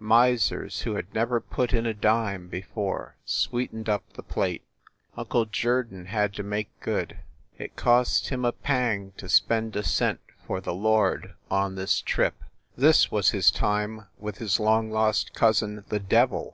[0.00, 4.62] Misers who had never put in a dime before sweetened up the plate.
[5.16, 7.18] Uncle Jerdon had to make good.
[7.58, 12.44] It cost him a pang to spend a cent for the Lord on this trip
[12.76, 16.46] this was his time with his long lost cousin, the devil.